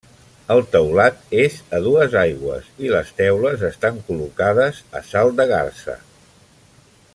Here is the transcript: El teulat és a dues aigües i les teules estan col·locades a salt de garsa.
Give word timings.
El 0.53 0.61
teulat 0.75 1.19
és 1.41 1.57
a 1.79 1.81
dues 1.87 2.15
aigües 2.21 2.71
i 2.87 2.91
les 2.95 3.13
teules 3.21 3.67
estan 3.69 4.01
col·locades 4.09 4.83
a 5.01 5.03
salt 5.11 5.39
de 5.43 5.49
garsa. 5.55 6.01